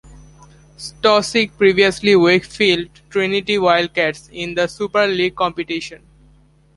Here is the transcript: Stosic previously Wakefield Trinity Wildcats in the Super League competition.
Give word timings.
Stosic 0.79 1.55
previously 1.59 2.15
Wakefield 2.15 2.89
Trinity 3.11 3.59
Wildcats 3.59 4.29
in 4.33 4.55
the 4.55 4.65
Super 4.65 5.05
League 5.05 5.35
competition. 5.35 6.01